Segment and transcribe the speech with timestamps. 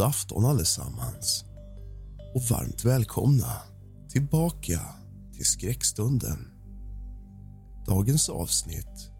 [0.00, 1.44] God afton allesammans
[2.34, 3.56] och varmt välkomna
[4.10, 4.80] tillbaka
[5.34, 6.48] till skräckstunden.
[7.86, 9.10] Dagens avsnitt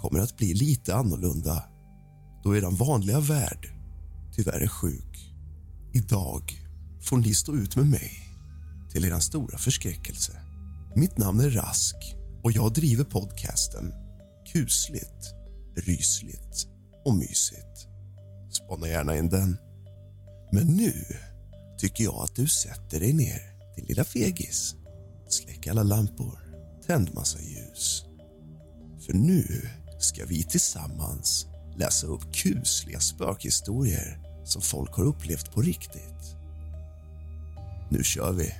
[0.00, 1.64] kommer att bli lite annorlunda
[2.44, 3.68] då er vanliga värld
[4.32, 5.34] tyvärr är sjuk.
[5.94, 6.52] Idag
[7.02, 8.12] får ni stå ut med mig
[8.92, 10.32] till er stora förskräckelse.
[10.96, 11.96] Mitt namn är Rask
[12.42, 13.92] och jag driver podcasten
[14.52, 15.34] Kusligt,
[15.76, 16.66] rysligt
[17.04, 17.88] och mysigt.
[18.50, 19.65] Spana gärna in den.
[20.50, 20.92] Men nu
[21.78, 23.40] tycker jag att du sätter dig ner,
[23.76, 24.74] din lilla fegis.
[25.28, 26.38] Släck alla lampor,
[26.86, 28.04] tänd massa ljus.
[29.06, 36.36] För nu ska vi tillsammans läsa upp kusliga spökhistorier som folk har upplevt på riktigt.
[37.90, 38.52] Nu kör vi.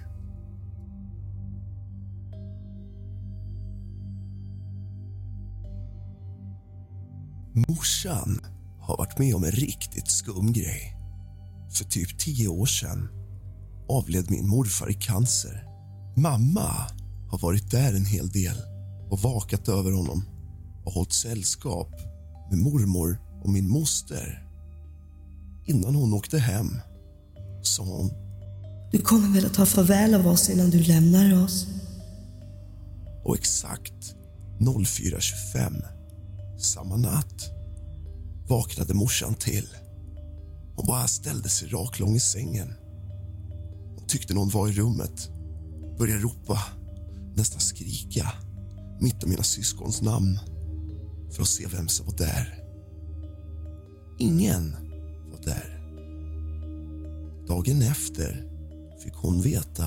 [7.69, 8.41] Morsan
[8.81, 10.97] har varit med om en riktigt skum grej.
[11.77, 13.09] För typ tio år sedan
[13.89, 15.65] avled min morfar i cancer.
[16.17, 16.71] Mamma
[17.31, 18.57] har varit där en hel del
[19.11, 20.25] och vakat över honom
[20.85, 21.91] och hållit sällskap
[22.51, 24.49] med mormor och min moster.
[25.65, 26.79] Innan hon åkte hem
[27.63, 28.11] sa hon
[28.93, 31.67] Du kommer väl att ta farväl av oss innan du lämnar oss?
[33.25, 34.15] och exakt
[34.61, 35.83] 04.25
[36.59, 37.50] samma natt
[38.49, 39.69] vaknade morsan till.
[40.76, 42.75] Hon bara ställde sig raklång i sängen.
[43.97, 45.31] Hon tyckte någon var i rummet.
[45.98, 46.62] Började ropa,
[47.34, 48.32] nästan skrika
[49.00, 50.38] mitt i mina syskons namn
[51.31, 52.62] för att se vem som var där.
[54.19, 54.76] Ingen
[55.32, 55.76] var där.
[57.48, 58.44] Dagen efter
[59.04, 59.87] fick hon veta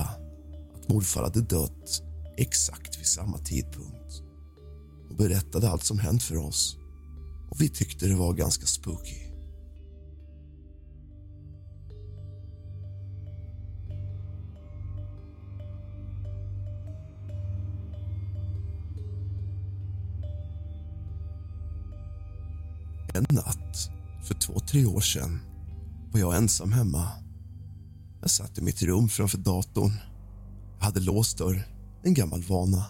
[0.74, 2.02] att morfar hade dött
[2.36, 4.22] exakt vid samma tidpunkt
[5.10, 6.76] och berättade allt som hänt för oss.
[7.50, 9.29] Och Vi tyckte det var ganska spooky.
[23.14, 23.90] En natt
[24.22, 25.40] för två, tre år sedan
[26.12, 27.08] var jag ensam hemma.
[28.20, 29.92] Jag satt i mitt rum framför datorn.
[30.78, 31.62] Jag hade låst dörr,
[32.04, 32.86] en gammal vana.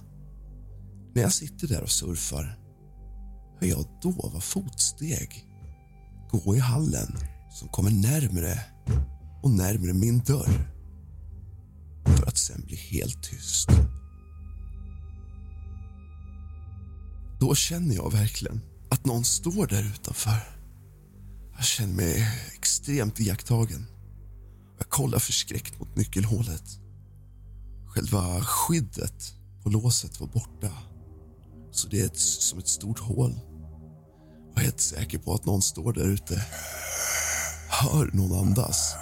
[1.14, 2.58] När jag sitter där och surfar
[3.60, 5.46] hör jag dova fotsteg
[6.30, 7.16] gå i hallen
[7.50, 8.60] som kommer närmre
[9.42, 10.70] och närmre min dörr
[12.04, 13.68] för att sen bli helt tyst.
[17.40, 20.60] Då känner jag verkligen att någon står där utanför.
[21.56, 23.86] Jag känner mig extremt iakttagen.
[24.78, 26.64] Jag kollar förskräckt mot nyckelhålet.
[27.86, 30.72] Själva skyddet på låset var borta.
[31.72, 33.40] Så det är ett, som ett stort hål.
[34.54, 36.46] Jag är helt säker på att någon står där ute.
[37.68, 38.94] Hör någon andas.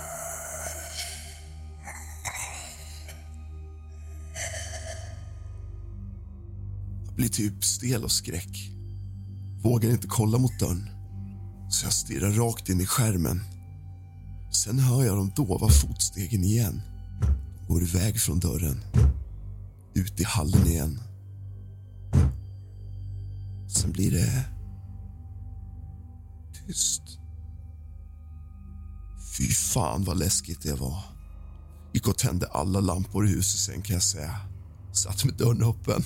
[7.06, 8.77] Jag blir typ stel och skräck.
[9.68, 10.88] Vågar inte kolla mot dörren.
[11.70, 13.40] Så jag stirrar rakt in i skärmen.
[14.52, 16.82] Sen hör jag de dova fotstegen igen.
[17.58, 18.80] De går iväg från dörren.
[19.94, 21.00] Ut i hallen igen.
[23.68, 24.44] Sen blir det
[26.66, 27.02] tyst.
[29.38, 31.02] Fy fan vad läskigt det var.
[31.92, 34.36] Gick och tände alla lampor i huset sen kan jag säga.
[34.92, 36.02] Satt med dörren öppen.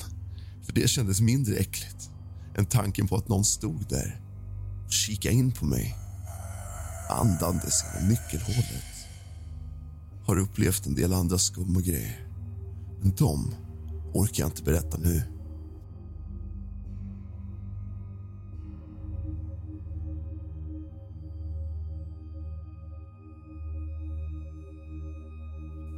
[0.63, 2.12] För det kändes mindre äckligt
[2.55, 4.21] än tanken på att någon stod där
[4.85, 5.97] och kikade in på mig
[7.11, 8.85] andandes genom nyckelhålet.
[10.25, 12.29] Har upplevt en del andra skumma grejer,
[13.01, 13.55] men de
[14.15, 15.23] orkar jag inte berätta nu.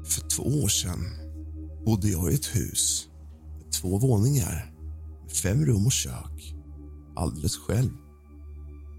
[0.04, 1.04] För två år sedan
[1.84, 3.08] bodde jag i ett hus
[3.58, 4.73] med två våningar
[5.36, 6.54] fem rum och kök,
[7.16, 7.90] alldeles själv.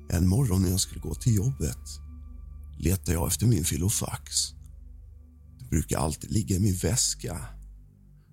[0.10, 2.00] En morgon när jag skulle gå till jobbet
[2.80, 4.54] letade jag efter min filofax.
[5.60, 7.42] Det brukar alltid ligga i min väska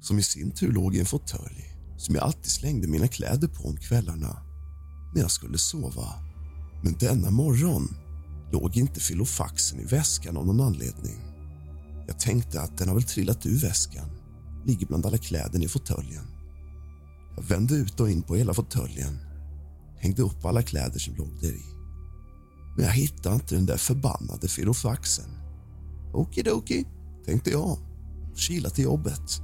[0.01, 3.69] som i sin tur låg i en fåtölj som jag alltid slängde mina kläder på
[3.69, 4.43] om kvällarna
[5.15, 6.07] när jag skulle sova.
[6.83, 7.97] Men denna morgon
[8.53, 11.21] låg inte filofaxen i väskan av någon anledning.
[12.07, 14.09] Jag tänkte att den har väl trillat ur väskan,
[14.67, 16.32] ligger bland alla kläderna i fåtöljen.
[17.37, 19.19] Jag vände ut och in på hela fåtöljen,
[19.99, 21.65] hängde upp alla kläder som låg där i.
[22.77, 25.31] Men jag hittade inte den där förbannade filofaxen.
[26.13, 26.87] Okidoki,
[27.27, 27.79] tänkte jag
[28.33, 29.41] och kilade till jobbet.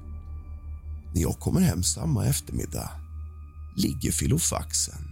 [1.15, 2.91] När jag kommer hem samma eftermiddag
[3.77, 5.09] ligger filofaxen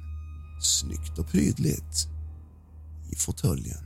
[0.60, 2.08] snyggt och prydligt
[3.12, 3.85] i fåtöljen.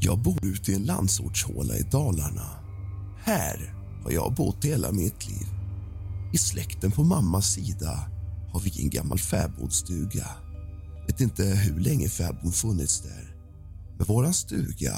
[0.00, 2.50] Jag bor ute i en landsortshåla i Dalarna.
[3.24, 3.74] Här
[4.04, 5.46] har jag bott hela mitt liv.
[6.32, 8.10] I släkten på mammas sida
[8.52, 10.26] har vi en gammal fäbodstuga.
[11.06, 13.36] Vet inte hur länge fäboden funnits där.
[13.96, 14.94] Men våran stuga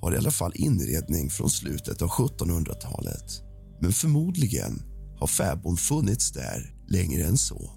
[0.00, 3.42] har i alla fall inredning från slutet av 1700-talet.
[3.80, 4.82] Men förmodligen
[5.18, 7.70] har fäboden funnits där längre än så.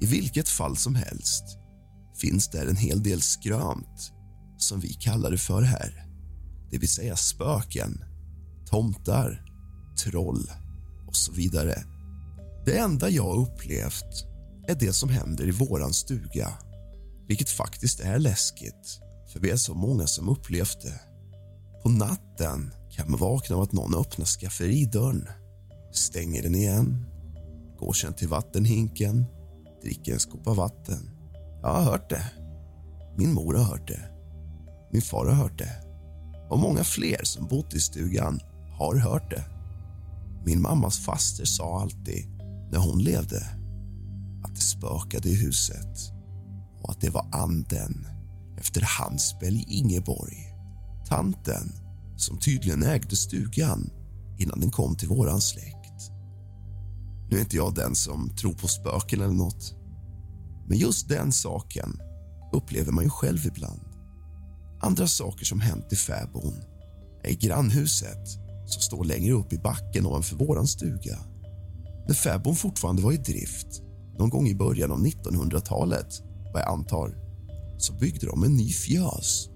[0.00, 1.44] I vilket fall som helst
[2.20, 4.13] finns där en hel del skrömt
[4.64, 6.06] som vi kallar det för här.
[6.70, 8.04] Det vill säga spöken,
[8.70, 9.44] tomtar,
[10.04, 10.50] troll
[11.08, 11.84] och så vidare.
[12.66, 14.26] Det enda jag upplevt
[14.68, 16.58] är det som händer i våran stuga
[17.28, 19.00] vilket faktiskt är läskigt,
[19.32, 21.00] för vi är så många som upplevt det.
[21.82, 25.28] På natten kan man vakna av att någon öppnar skafferidörren,
[25.92, 27.06] stänger den igen,
[27.78, 29.24] går sen till vattenhinken,
[29.82, 31.10] dricker en skopa vatten.
[31.62, 32.30] Jag har hört det.
[33.16, 34.13] Min mor har hört det.
[34.94, 35.72] Min far har hört det.
[36.50, 38.40] Och många fler som bott i stugan
[38.78, 39.44] har hört det.
[40.46, 42.26] Min mammas faster sa alltid,
[42.72, 43.46] när hon levde,
[44.44, 45.98] att det spökade i huset
[46.82, 48.06] och att det var anden
[48.58, 50.54] efter Hansbell i Ingeborg.
[51.08, 51.72] Tanten
[52.16, 53.90] som tydligen ägde stugan
[54.38, 56.10] innan den kom till våran släkt.
[57.30, 59.74] Nu är inte jag den som tror på spöken eller nåt.
[60.68, 62.00] Men just den saken
[62.52, 63.93] upplever man ju själv ibland.
[64.84, 66.54] Andra saker som hänt i fäbon
[67.22, 68.28] är i grannhuset
[68.66, 71.18] som står längre upp i backen ovanför våran stuga.
[72.08, 73.82] När fäbon fortfarande var i drift,
[74.18, 76.22] någon gång i början av 1900-talet
[76.52, 77.16] vad jag antar,
[77.78, 79.48] så byggde de en ny fjös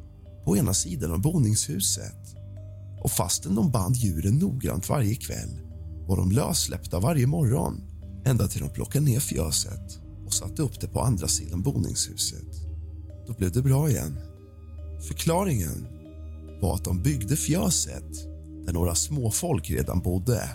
[0.44, 2.36] på ena sidan av boningshuset.
[3.00, 5.60] Och fastän de band djuren noggrant varje kväll
[6.06, 7.80] var de lössläppta varje morgon
[8.25, 12.48] ända till de plockade ner fjöset och satte upp det på andra sidan boningshuset.
[13.26, 14.27] Då blev det bra igen.
[15.00, 15.86] Förklaringen
[16.60, 18.24] var att de byggde fjöset
[18.66, 20.50] där några småfolk redan bodde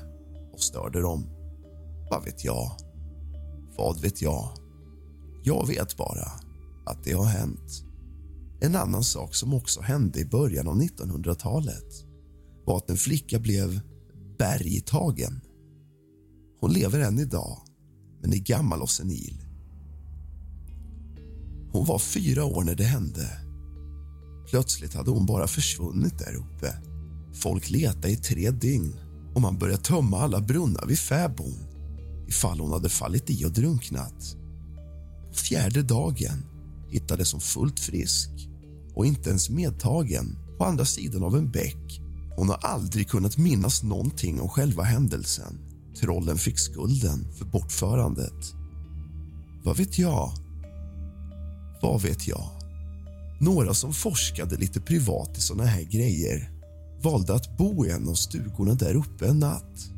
[0.53, 1.25] och störde dem.
[2.09, 2.71] Vad vet jag?
[3.77, 4.57] Vad vet jag?
[5.43, 6.31] Jag vet bara
[6.85, 7.83] att det har hänt.
[8.61, 12.05] En annan sak som också hände i början av 1900-talet
[12.65, 13.81] var att en flicka blev
[14.37, 15.41] bergtagen.
[16.59, 17.57] Hon lever än idag,
[18.21, 19.41] men är gammal och senil.
[21.71, 23.42] Hon var fyra år när det hände.
[24.53, 26.77] Plötsligt hade hon bara försvunnit där uppe.
[27.33, 28.95] Folk letade i tre dygn
[29.35, 31.57] och man började tömma alla brunnar vid fäbon
[32.27, 34.35] ifall hon hade fallit i och drunknat.
[35.29, 36.45] På fjärde dagen
[36.89, 38.29] hittades hon fullt frisk
[38.95, 42.01] och inte ens medtagen på andra sidan av en bäck.
[42.35, 45.59] Hon har aldrig kunnat minnas någonting om själva händelsen.
[45.99, 48.53] Trollen fick skulden för bortförandet.
[49.63, 50.31] Vad vet jag?
[51.81, 52.62] Vad vet jag?
[53.43, 56.51] Några som forskade lite privat i såna här grejer
[57.01, 59.89] valde att bo i en av stugorna där uppe en natt.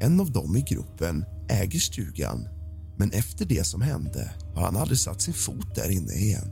[0.00, 2.48] En av dem i gruppen äger stugan
[2.96, 6.50] men efter det som hände har han aldrig satt sin fot där inne igen.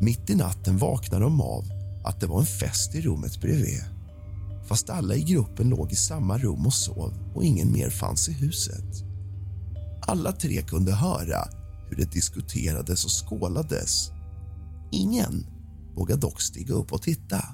[0.00, 1.64] Mitt i natten vaknade de av
[2.04, 3.82] att det var en fest i rummet bredvid.
[4.68, 8.32] Fast alla i gruppen låg i samma rum och sov och ingen mer fanns i
[8.32, 9.04] huset.
[10.00, 11.48] Alla tre kunde höra
[11.88, 14.15] hur det diskuterades och skålades.
[14.96, 15.46] Ingen
[15.94, 17.44] vågar dock stiga upp och titta.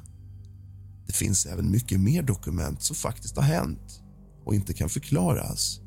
[1.07, 4.03] Det finns även mycket mer dokument som faktiskt har hänt
[4.45, 5.81] och inte kan förklaras.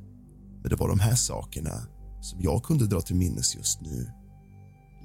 [0.62, 1.88] Men det var de här sakerna
[2.21, 4.12] som jag kunde dra till minnes just nu.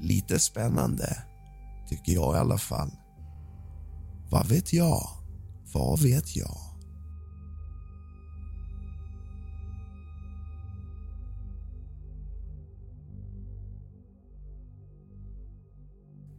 [0.01, 1.23] Lite spännande,
[1.89, 2.91] tycker jag i alla fall.
[4.31, 5.09] Vad vet jag?
[5.73, 6.70] Vad vet jag?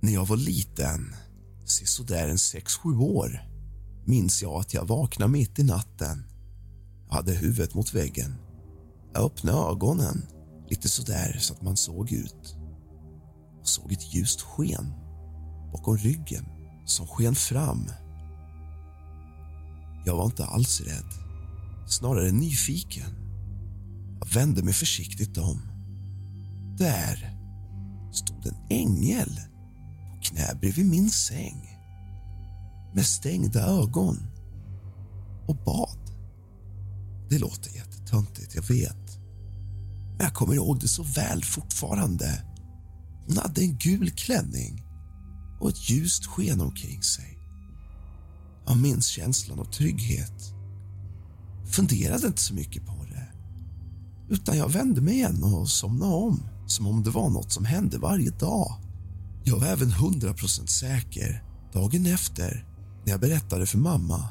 [0.03, 1.15] När jag var liten,
[1.65, 3.41] sisådär en sex sju år
[4.05, 6.24] minns jag att jag vaknade mitt i natten.
[7.08, 8.36] Jag hade huvudet mot väggen
[9.13, 10.25] Jag öppnade ögonen
[10.70, 12.55] lite sådär så att man såg ut
[13.62, 14.93] och såg ett ljust sken
[15.72, 16.46] bakom ryggen
[16.86, 17.89] som sken fram.
[20.05, 21.13] Jag var inte alls rädd,
[21.88, 23.10] snarare nyfiken.
[24.20, 25.62] Jag vände mig försiktigt om.
[26.77, 27.38] Där
[28.12, 29.39] stod en ängel
[30.22, 31.80] knä bredvid min säng
[32.94, 34.18] med stängda ögon
[35.48, 36.00] och bad.
[37.30, 39.18] Det låter jättetöntigt, jag vet.
[40.18, 42.44] Men jag kommer ihåg det så väl fortfarande.
[43.28, 44.84] Hon hade en gul klänning
[45.60, 47.38] och ett ljust sken omkring sig.
[48.66, 50.54] Jag minns känslan av trygghet.
[51.66, 53.28] Funderade inte så mycket på det.
[54.30, 57.98] Utan jag vände mig igen och somnade om som om det var något som hände
[57.98, 58.81] varje dag.
[59.44, 61.44] Jag var även hundra procent säker
[61.74, 62.66] dagen efter
[63.06, 64.30] när jag berättade för mamma.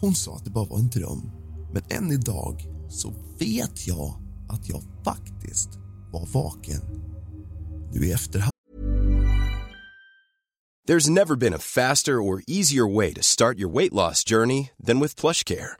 [0.00, 1.30] Hon sa att det bara var en dröm.
[1.72, 4.14] Men än idag så vet jag
[4.48, 5.68] att jag faktiskt
[6.12, 6.80] var vaken.
[7.92, 8.50] Nu i efterhand
[10.88, 15.00] There's never been a faster or easier way to start your weight loss journey than
[15.00, 15.79] with PlushCare.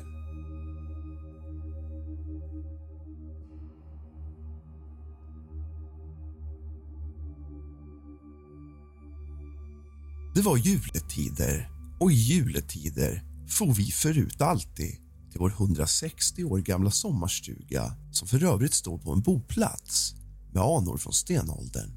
[10.41, 11.69] Det var juletider
[11.99, 14.95] och i juletider for vi förut alltid
[15.31, 20.15] till vår 160 år gamla sommarstuga som för övrigt står på en boplats
[20.53, 21.91] med anor från stenåldern.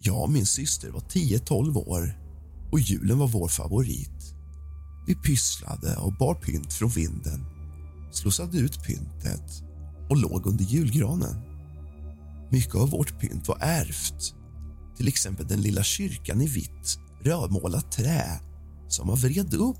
[0.00, 2.20] Jag och min syster var 10-12 år
[2.72, 4.34] och julen var vår favorit.
[5.06, 7.44] Vi pysslade och bar pynt från vinden,
[8.12, 9.62] slussade ut pyntet
[10.10, 11.36] och låg under julgranen.
[12.50, 14.34] Mycket av vårt pynt var ärvt.
[14.96, 18.40] Till exempel den lilla kyrkan i vitt rödmålat trä
[18.88, 19.76] som man vred upp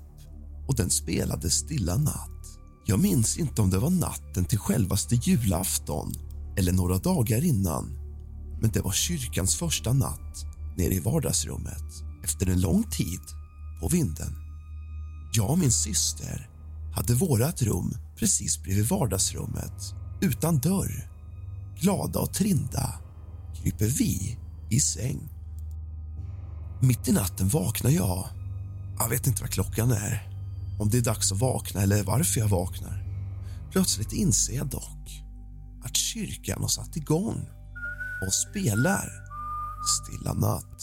[0.67, 2.59] och den spelade Stilla natt.
[2.85, 6.13] Jag minns inte om det var natten till självaste julafton
[6.57, 8.07] eller några dagar innan
[8.61, 10.45] men det var kyrkans första natt
[10.77, 11.83] nere i vardagsrummet
[12.23, 13.21] efter en lång tid
[13.81, 14.35] på vinden.
[15.33, 16.49] Jag och min syster
[16.93, 21.11] hade vårt rum precis bredvid vardagsrummet utan dörr.
[21.81, 22.93] Glada och trinda
[23.55, 24.37] kryper vi
[24.69, 25.36] i säng.
[26.81, 28.27] Mitt i natten vaknar jag.
[28.99, 30.27] Jag vet inte vad klockan är,
[30.79, 33.03] om det är dags att vakna eller varför jag vaknar.
[33.71, 35.23] Plötsligt inser jag dock
[35.83, 37.49] att kyrkan har satt igång
[38.27, 39.09] och spelar
[39.87, 40.79] Stilla natt.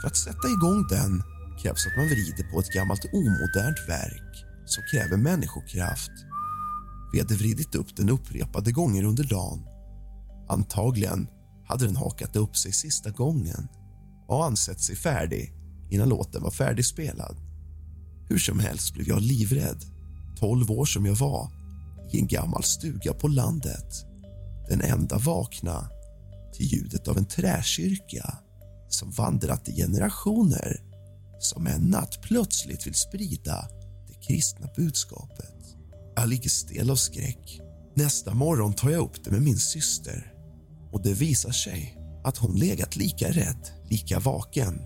[0.00, 1.22] För att sätta igång den
[1.62, 6.12] krävs att man vrider på ett gammalt omodernt verk som kräver människokraft.
[7.12, 9.66] Vi hade vridit upp den upprepade gånger under dagen.
[10.48, 11.28] Antagligen
[11.68, 13.68] hade den hakat upp sig sista gången
[14.28, 15.52] och ansett sig färdig
[15.90, 17.36] innan låten var färdigspelad.
[18.28, 19.84] Hur som helst blev jag livrädd,
[20.40, 21.50] 12 år som jag var
[22.12, 24.06] i en gammal stuga på landet.
[24.68, 25.88] Den enda vakna
[26.52, 28.38] till ljudet av en träkyrka
[28.88, 30.82] som vandrat i generationer
[31.40, 33.68] som en natt plötsligt vill sprida
[34.08, 35.54] det kristna budskapet.
[36.16, 37.60] Jag ligger stel av skräck.
[37.96, 40.32] Nästa morgon tar jag upp det med min syster
[40.92, 44.80] och det visar sig att hon legat lika rädd, lika vaken.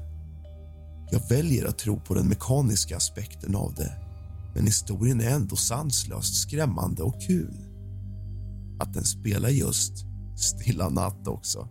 [1.10, 3.96] Jag väljer att tro på den mekaniska aspekten av det
[4.54, 7.56] men historien är ändå sanslöst skrämmande och kul.
[8.80, 9.92] Att den spelar just
[10.36, 11.68] Stilla natt också.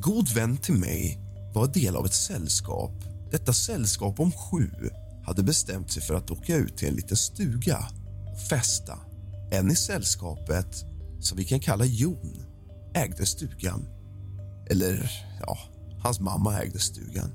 [0.00, 1.18] En god vän till mig
[1.54, 2.92] var del av ett sällskap.
[3.30, 4.70] Detta sällskap om sju
[5.24, 7.78] hade bestämt sig för att åka ut till en liten stuga
[8.32, 8.98] och festa
[9.50, 10.84] En i sällskapet,
[11.20, 12.42] som vi kan kalla Jon,
[12.94, 13.88] ägde stugan.
[14.70, 15.58] Eller, ja,
[16.02, 17.30] hans mamma ägde stugan.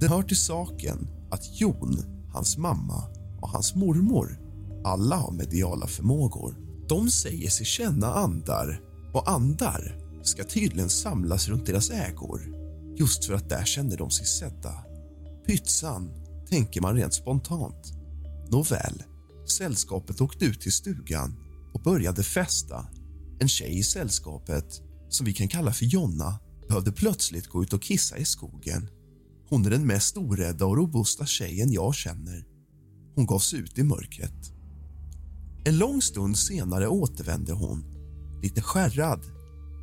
[0.00, 1.96] Det hör till saken att Jon,
[2.32, 3.04] hans mamma
[3.40, 4.38] och hans mormor
[4.84, 6.56] alla har mediala förmågor.
[6.88, 8.80] De säger sig känna andar
[9.12, 12.62] och andar ska tydligen samlas runt deras ägor
[12.98, 14.84] just för att där känner de sig sedda.
[15.46, 16.10] Pytsan,
[16.48, 17.92] tänker man rent spontant.
[18.50, 19.02] Nåväl,
[19.48, 21.34] sällskapet åkte ut till stugan
[21.74, 22.86] och började festa.
[23.38, 26.38] En tjej i sällskapet, som vi kan kalla för Jonna
[26.68, 28.88] behövde plötsligt gå ut och kissa i skogen.
[29.48, 32.44] Hon är den mest orädda och robusta tjejen jag känner.
[33.14, 34.52] Hon gav sig ut i mörkret.
[35.64, 37.84] En lång stund senare återvände hon,
[38.42, 39.24] lite skärrad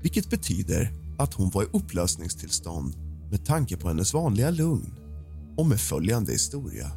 [0.01, 2.93] vilket betyder att hon var i upplösningstillstånd
[3.31, 4.93] med tanke på hennes vanliga lugn
[5.57, 6.91] och med följande historia.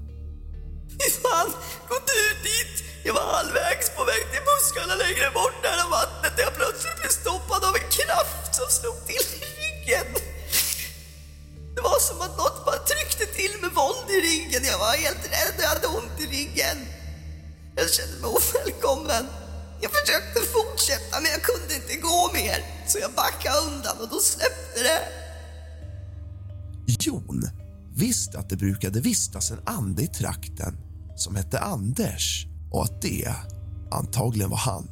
[0.91, 1.51] Fy fan,
[1.89, 2.77] gå inte ut dit!
[3.05, 7.13] Jag var halvvägs på väg till buskarna längre bort nära vattnet när jag plötsligt blev
[7.23, 10.09] stoppad av en kraft som slog till i ryggen.
[11.75, 14.63] Det var som att något bara tryckte till med våld i ryggen.
[14.73, 16.79] Jag var helt rädd och jag hade ont i ryggen.
[17.79, 19.25] Jag kände mig ovälkommen.
[19.83, 22.59] Jag försökte fortsätta men jag kunde inte gå mer.
[22.87, 25.01] Så jag backade undan och då släppte det.
[26.87, 27.49] Jon
[27.95, 30.77] visste att det brukade vistas en ande i trakten
[31.17, 33.35] som hette Anders och att det
[33.91, 34.89] antagligen var han.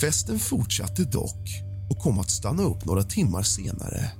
[0.00, 4.10] Festen fortsatte dock och kom att stanna upp några timmar senare.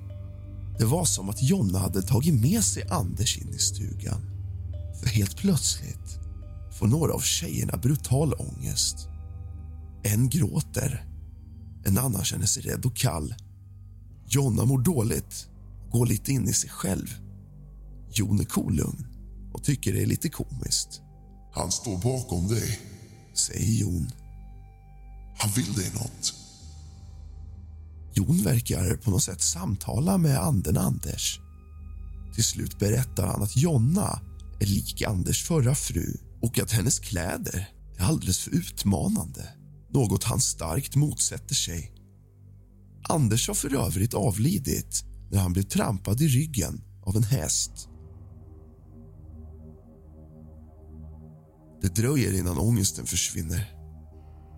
[0.79, 4.31] Det var som att Jonna hade tagit med sig Anders in i stugan.
[5.01, 6.22] För helt plötsligt
[6.83, 9.09] får några av tjejerna brutal ångest.
[10.03, 11.05] En gråter,
[11.85, 13.35] en annan känner sig rädd och kall.
[14.29, 15.49] Jonna mår dåligt
[15.85, 17.15] och går lite in i sig själv.
[18.13, 19.07] Jon är kolugn
[19.53, 21.01] och tycker det är lite komiskt.
[21.53, 22.81] Han står bakom dig.
[23.35, 24.11] Säger Jon.
[25.39, 26.35] Han vill dig något.
[28.15, 31.41] Jon verkar på något sätt samtala med anden Anders.
[32.35, 34.21] Till slut berättar han att Jonna
[34.61, 39.49] är lik Anders förra fru och att hennes kläder är alldeles för utmanande.
[39.91, 41.93] Något han starkt motsätter sig.
[43.09, 47.89] Anders har för övrigt avlidit när han blev trampad i ryggen av en häst.
[51.83, 53.73] Det dröjer innan ångesten försvinner,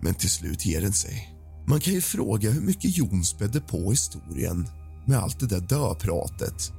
[0.01, 1.35] men till slut ger den sig.
[1.67, 4.67] Man kan ju fråga hur mycket Jon spädde på historien
[5.07, 6.71] med allt det där döpratet.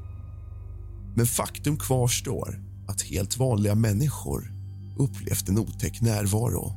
[1.16, 4.56] Men faktum kvarstår att helt vanliga människor
[4.97, 6.73] upplevt en otäck närvaro.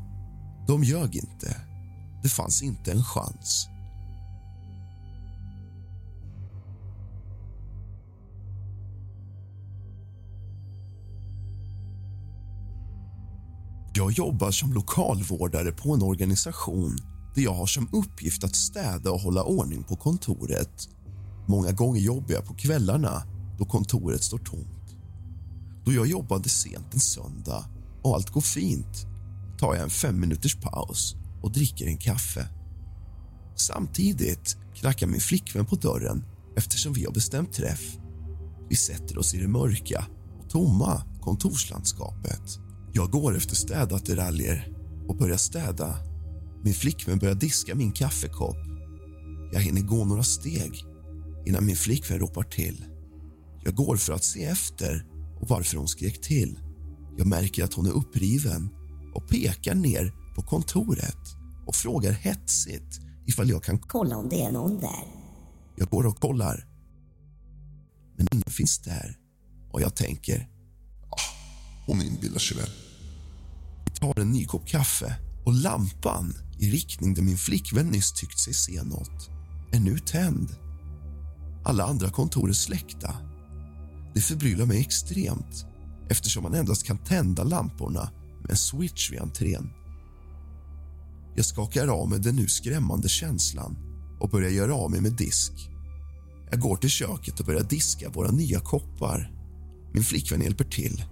[0.68, 1.56] De ljög inte.
[2.24, 3.68] Det fanns inte en chans.
[13.94, 16.98] Jag jobbar som lokalvårdare på en organisation
[17.36, 20.90] där jag har som uppgift att städa och hålla ordning på kontoret.
[21.48, 23.24] Många gånger jobbar jag på kvällarna
[23.58, 24.96] då kontoret står tomt.
[25.86, 27.66] Då jag jobbade sent en söndag
[28.02, 29.08] och allt går fint
[29.60, 32.48] tar jag en fem minuters paus och dricker en kaffe.
[33.56, 36.24] Samtidigt knackar min flickvän på dörren
[36.58, 37.98] eftersom vi har bestämt träff.
[38.70, 40.06] Vi sätter oss i det mörka
[40.40, 42.60] och tomma kontorslandskapet.
[42.94, 44.74] Jag går efter städattiraljer
[45.08, 45.98] och börjar städa.
[46.64, 48.58] Min flickvän börjar diska min kaffekopp.
[49.54, 50.84] Jag hinner gå några steg
[51.46, 52.86] innan min flickvän ropar till.
[53.64, 55.06] Jag går för att se efter
[55.42, 56.60] och varför hon skrek till.
[57.20, 58.70] Jag märker att hon är uppriven
[59.14, 61.36] och pekar ner på kontoret
[61.68, 65.04] och frågar hetsigt ifall jag kan kolla om det är någon där.
[65.76, 66.68] Jag går och kollar,
[68.18, 69.18] men ingen finns där.
[69.72, 70.50] Och jag tänker...
[71.88, 72.70] Hon inbillar sig väl.
[73.86, 78.40] Jag tar en ny kopp kaffe och lampan i riktning där min flickvän nyss tyckt
[78.40, 79.30] sig se något
[79.72, 80.50] är nu tänd.
[81.66, 83.16] Alla andra kontor är släckta.
[84.14, 85.69] Det förbryllar mig extremt
[86.10, 89.70] eftersom man endast kan tända lamporna med en switch vid entrén.
[91.36, 93.78] Jag skakar av mig den nu skrämmande känslan
[94.20, 95.52] och börjar göra av mig med disk.
[96.52, 99.32] Jag går till köket och börjar diska våra nya koppar.
[99.94, 101.04] Min flickvän hjälper till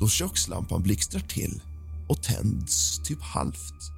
[0.00, 1.62] då kökslampan blixtrar till
[2.08, 3.92] och tänds typ halvt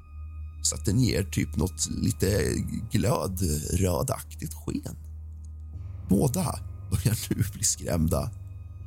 [0.63, 2.55] så att den ger typ något lite
[2.91, 4.97] glödrödaktigt sken.
[6.09, 6.59] Båda
[6.91, 8.31] börjar nu bli skrämda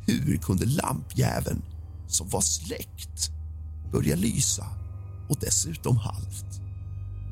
[0.07, 1.61] hur kunde lampjäveln,
[2.07, 3.31] som var släckt,
[3.91, 4.65] börja lysa
[5.29, 6.61] och dessutom halvt?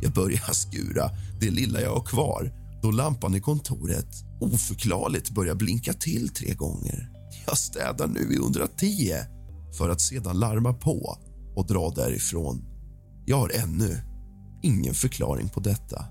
[0.01, 2.51] Jag börjar skura det lilla jag har kvar
[2.81, 7.09] då lampan i kontoret oförklarligt börjar blinka till tre gånger.
[7.47, 9.13] Jag städar nu i 110
[9.77, 11.17] för att sedan larma på
[11.55, 12.65] och dra därifrån.
[13.25, 14.01] Jag har ännu
[14.63, 16.05] ingen förklaring på detta.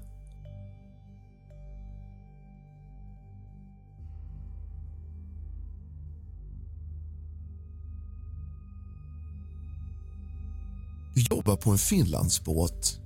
[11.19, 12.99] Jobbar på en Finlandsbåt.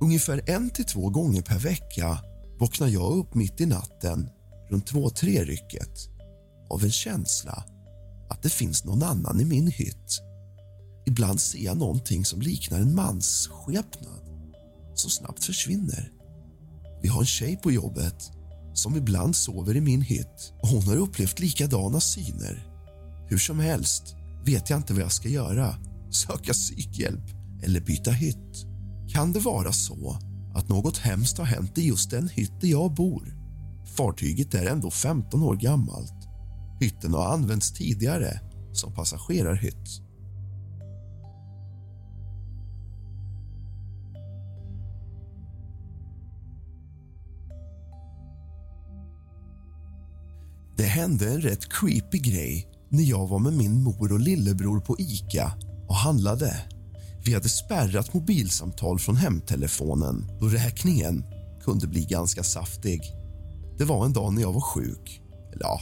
[0.00, 2.18] Ungefär en till två gånger per vecka
[2.58, 4.30] vaknar jag upp mitt i natten
[4.70, 6.08] runt två-tre rycket
[6.70, 7.64] av en känsla
[8.30, 10.20] att det finns någon annan i min hytt.
[11.06, 14.20] Ibland ser jag någonting som liknar en mans skepnad
[14.94, 16.12] som snabbt försvinner.
[17.02, 18.30] Vi har en tjej på jobbet
[18.74, 22.66] som ibland sover i min hytt och hon har upplevt likadana syner.
[23.28, 25.76] Hur som helst vet jag inte vad jag ska göra.
[26.10, 28.66] Söka psykhjälp eller byta hytt.
[29.08, 30.18] Kan det vara så
[30.54, 33.36] att något hemskt har hänt i just den hytt där jag bor?
[33.96, 36.28] Fartyget är ändå 15 år gammalt.
[36.80, 38.40] Hytten har använts tidigare
[38.72, 40.06] som passagerarhytt.
[50.76, 54.96] Det hände en rätt creepy grej när jag var med min mor och lillebror på
[54.98, 55.52] Ica
[55.88, 56.75] och handlade.
[57.26, 61.24] Vi hade spärrat mobilsamtal från hemtelefonen då räkningen
[61.64, 63.00] kunde bli ganska saftig.
[63.78, 65.22] Det var en dag när jag var sjuk.
[65.52, 65.80] Eller ja,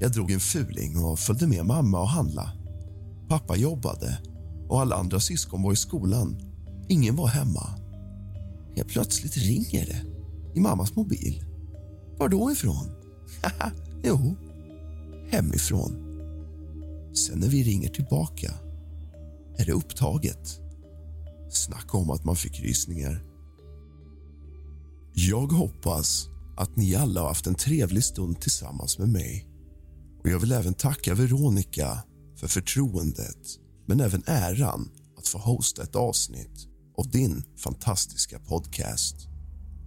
[0.00, 2.52] jag drog en fuling och följde med mamma och handla.
[3.28, 4.18] Pappa jobbade
[4.68, 6.36] och alla andra syskon var i skolan.
[6.88, 7.68] Ingen var hemma.
[8.76, 10.02] Helt plötsligt ringer det
[10.54, 11.44] i mammas mobil.
[12.18, 12.90] Var då ifrån?
[14.04, 14.36] jo,
[15.30, 15.92] hemifrån.
[17.14, 18.54] Sen när vi ringer tillbaka
[19.58, 20.63] är det upptaget.
[21.56, 23.24] Snacka om att man fick rysningar.
[25.12, 29.48] Jag hoppas att ni alla har haft en trevlig stund tillsammans med mig.
[30.22, 32.02] Och Jag vill även tacka Veronica
[32.36, 33.38] för förtroendet
[33.86, 34.88] men även äran
[35.18, 39.16] att få hosta ett avsnitt av din fantastiska podcast.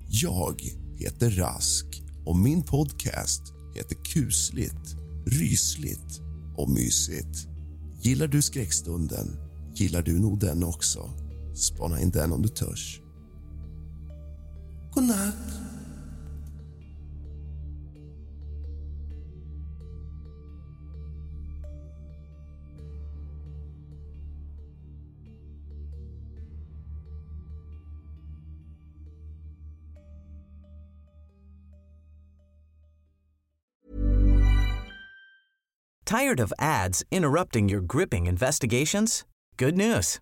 [0.08, 0.62] Jag
[0.96, 6.22] heter Rask och min podcast heter kusligt, rysligt
[6.58, 7.48] och mysigt.
[8.02, 9.48] Gillar du skräckstunden
[9.80, 11.10] gillar du nog den också.
[11.58, 13.02] Spana in den om du törs.
[14.92, 15.36] God natt.
[36.06, 39.26] Tired of ads interrupting your gripping investigations?
[39.58, 40.22] Good news.